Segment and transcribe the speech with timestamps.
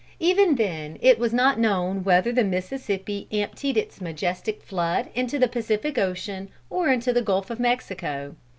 [0.19, 5.47] Even then it was not known whether the Mississippi emptied its majestic flood into the
[5.47, 8.33] Pacific Ocean or into the Gulf of Mexico.